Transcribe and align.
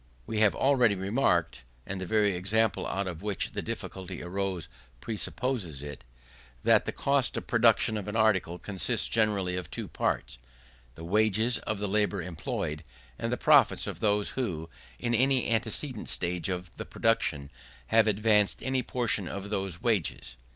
We 0.25 0.39
have 0.39 0.55
already 0.55 0.95
remarked 0.95 1.63
(and 1.85 2.01
the 2.01 2.07
very 2.07 2.35
example 2.35 2.87
out 2.87 3.05
of 3.05 3.21
which 3.21 3.51
the 3.51 3.61
difficulty 3.61 4.23
arose 4.23 4.67
presupposes 4.99 5.83
it) 5.83 6.03
that 6.63 6.85
the 6.85 6.91
cost 6.91 7.37
of 7.37 7.45
production 7.45 7.97
of 7.97 8.07
an 8.07 8.15
article 8.15 8.57
consists 8.57 9.07
generally 9.07 9.55
of 9.55 9.69
two 9.69 9.87
parts, 9.87 10.39
the 10.95 11.03
wages 11.03 11.59
of 11.59 11.77
the 11.77 11.87
labour 11.87 12.23
employed, 12.23 12.83
and 13.19 13.31
the 13.31 13.37
profits 13.37 13.85
of 13.85 13.99
those 13.99 14.29
who, 14.29 14.71
in 14.97 15.13
any 15.13 15.47
antecedent 15.47 16.09
stage 16.09 16.49
of 16.49 16.71
the 16.77 16.85
production, 16.85 17.51
have 17.89 18.07
advanced 18.07 18.63
any 18.63 18.81
portion 18.81 19.27
of 19.27 19.51
those 19.51 19.83
wages. 19.83 20.35